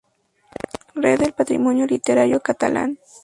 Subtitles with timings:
[0.95, 2.97] Red del Patrimonio Literario Catalán.